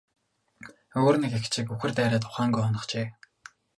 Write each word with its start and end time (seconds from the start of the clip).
Өөр 1.01 1.15
нэг 1.21 1.31
эгчийг 1.39 1.67
үхэр 1.73 1.91
дайраад 1.97 2.23
ухаангүй 2.27 2.63
унагажээ. 2.65 3.07